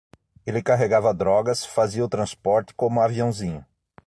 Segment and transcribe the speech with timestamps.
[0.47, 3.63] Ele carregava drogas, fazia o transporte como aviãozinho